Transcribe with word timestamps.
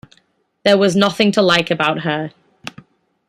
There 0.65 0.79
was 0.79 0.95
nothing 0.95 1.31
to 1.33 1.43
like 1.43 1.69
about 1.69 1.99
her. 1.99 2.33